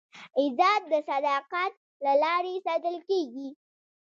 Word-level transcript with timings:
عزت 0.39 0.81
د 0.91 0.93
صداقت 1.09 1.73
له 2.03 2.13
لارې 2.23 2.55
ساتل 2.65 2.95
کېږي. 3.09 3.49